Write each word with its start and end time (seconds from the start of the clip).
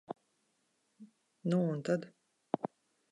Nu 1.49 1.57
un 1.69 1.81
tad? 1.85 2.01